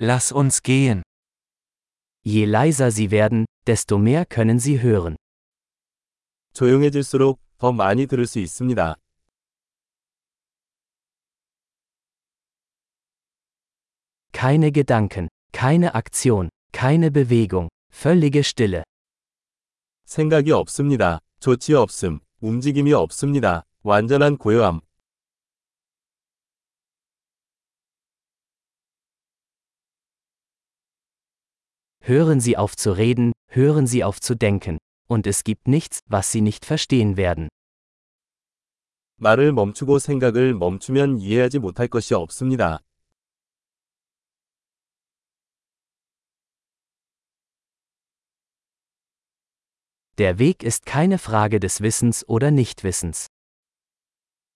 Lass 0.00 0.30
uns 0.30 0.62
gehen. 0.62 1.02
Je 2.24 2.44
leiser 2.44 2.92
Sie 2.92 3.10
werden, 3.10 3.46
desto 3.66 3.98
mehr 3.98 4.24
können 4.26 4.60
Sie 4.60 4.80
hören. 4.80 5.16
조용해질수록 6.54 7.40
더 7.58 7.72
많이 7.72 8.06
들을 8.06 8.26
수 8.26 8.38
있습니다. 8.38 8.96
Keine 14.32 14.70
Gedanken, 14.70 15.28
keine 15.52 15.94
Aktion, 15.94 16.48
keine 16.72 17.10
Bewegung, 17.10 17.68
völlige 17.90 18.44
Stille. 18.44 18.84
생각이 20.04 20.52
없습니다. 20.52 21.18
조치 21.40 21.74
없음, 21.74 22.20
움직임이 22.40 22.92
없습니다. 22.92 23.64
완전한 23.82 24.36
고요함. 24.36 24.80
Hören 32.07 32.39
Sie 32.41 32.57
auf 32.57 32.75
zu 32.75 32.91
reden, 32.91 33.31
hören 33.47 33.87
Sie 33.87 34.03
auf 34.03 34.19
zu 34.19 34.35
denken. 34.35 34.77
Und 35.07 35.25
es 35.25 35.43
gibt 35.43 35.67
nichts, 35.67 35.99
was 36.07 36.31
Sie 36.31 36.41
nicht 36.41 36.65
verstehen 36.65 37.17
werden. 37.17 37.47
말을 39.17 39.53
멈추고 39.53 39.99
생각을 39.99 40.53
멈추면 40.53 41.19
이해하지 41.19 41.59
못할 41.59 41.87
것이 41.87 42.13
없습니다. 42.13 42.79
Der 50.17 50.37
Weg 50.37 50.63
ist 50.63 50.85
keine 50.85 51.17
Frage 51.17 51.59
des 51.59 51.81
Wissens 51.81 52.23
oder 52.27 52.51
Nichtwissens. 52.51 53.27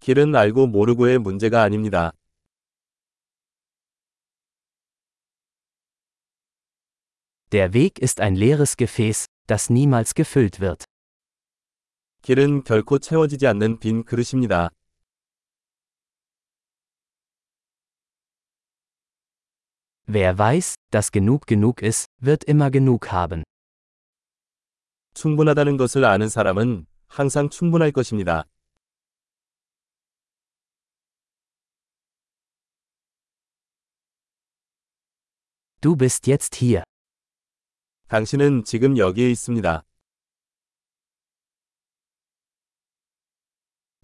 길은 0.00 0.34
알고 0.34 0.66
모르고의 0.66 1.18
문제가 1.18 1.62
아닙니다. 1.62 2.12
Der 7.52 7.72
Weg 7.72 7.98
ist 7.98 8.20
ein 8.20 8.34
leeres 8.34 8.76
Gefäß, 8.76 9.26
das 9.46 9.70
niemals 9.70 10.14
gefüllt 10.14 10.60
wird. 10.60 10.84
길은 12.22 12.64
결코 12.64 12.98
채워지지 12.98 13.46
않는 13.46 13.78
빈 13.78 14.04
그릇입니다. 14.04 14.70
Wer 20.06 20.38
weiß, 20.38 20.74
dass 20.90 21.10
genug 21.10 21.46
genug 21.46 21.82
ist, 21.82 22.06
wird 22.18 22.44
immer 22.44 22.70
genug 22.70 23.12
haben. 23.12 23.44
충분하다는 25.14 25.76
것을 25.76 26.04
아는 26.04 26.28
사람은 26.28 26.86
항상 27.08 27.50
충분할 27.50 27.92
것입니다. 27.92 28.44
Du 35.80 35.96
bist 35.96 36.26
jetzt 36.26 36.56
hier. 36.56 36.82
당신은 38.12 38.64
지금 38.64 38.96
여기에 38.96 39.30
있습니다. 39.30 39.84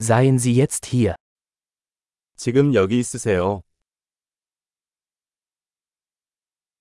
Seien 0.01 0.37
Sie 0.37 0.55
jetzt 0.55 0.87
hier. 0.87 1.15
지금 2.37 2.75
여기 2.75 2.99
있으세요. 2.99 3.63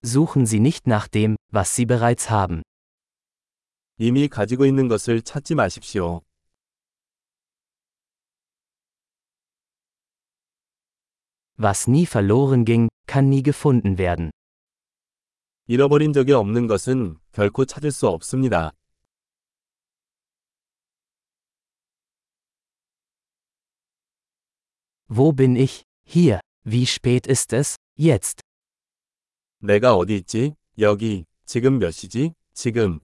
Suchen 0.03 0.45
Sie 0.45 0.59
nicht 0.59 0.88
nach 0.88 1.07
dem, 1.07 1.38
was 1.52 1.73
Sie 1.73 1.85
bereits 1.85 2.29
haben. 2.29 2.61
이미 3.97 4.27
가지고 4.27 4.66
있는 4.66 4.88
것을 4.89 5.21
찾지 5.21 5.55
마십시오. 5.55 6.21
Was 11.57 11.88
nie 11.88 12.05
verloren 12.05 12.66
ging, 12.66 12.89
kann 13.07 13.29
nie 13.29 13.43
gefunden 13.43 13.97
werden. 13.97 14.31
잃어버린 15.67 16.13
적이 16.13 16.33
없는 16.33 16.67
것은 16.67 17.17
결코 17.31 17.66
찾을 17.66 17.91
수 17.91 18.07
없습니다. 18.07 18.71
Wo 25.09 25.31
bin 25.31 25.56
ich? 25.56 25.84
Hier. 26.06 26.39
Wie 26.66 26.85
spät 26.85 27.28
ist 27.28 27.53
es? 27.53 27.78
Jetzt. 27.97 28.41
내가 29.59 29.95
어디 29.95 30.17
있지? 30.17 30.56
여기. 30.79 31.25
지금 31.45 31.79
몇 31.79 31.91
시지? 31.91 32.34
지금. 32.53 33.00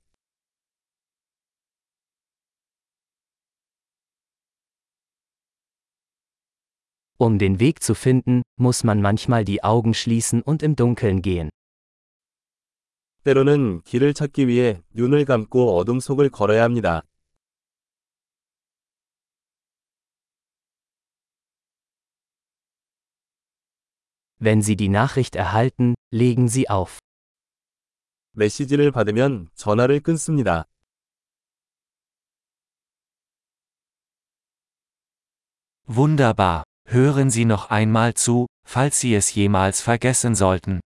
Um 7.22 7.38
den 7.38 7.59
Weg 7.59 7.84
zu 7.84 7.96
finden, 7.96 8.44
muss 8.57 8.84
man 8.85 9.02
manchmal 9.02 9.44
die 9.44 9.62
Augen 9.62 9.94
schließen 9.94 10.41
und 10.41 10.63
im 10.63 10.75
Dunkeln 10.75 11.22
gehen. 11.22 11.50
때로는 13.24 13.81
길을 13.84 14.13
찾기 14.13 14.47
위해 14.47 14.81
눈을 14.94 15.25
감고 15.25 15.78
어둠 15.78 16.00
속을 16.00 16.30
걸어야 16.30 16.63
합니다. 16.63 17.03
Wenn 24.41 24.62
Sie 24.62 24.78
die 24.78 24.88
Nachricht 24.88 25.35
erhalten, 25.35 25.96
legen 26.12 26.47
Sie 26.47 26.69
auf. 26.69 27.00
메시지를 28.31 28.91
받으면 28.91 29.50
전화를 29.56 30.00
끊습니다. 30.00 30.66
Wunderbar. 35.88 36.63
Hören 36.88 37.30
Sie 37.30 37.46
noch 37.46 37.69
einmal 37.69 38.13
zu, 38.13 38.47
falls 38.66 39.00
Sie 39.00 39.13
es 39.13 39.35
jemals 39.35 39.81
vergessen 39.81 40.35
sollten. 40.35 40.80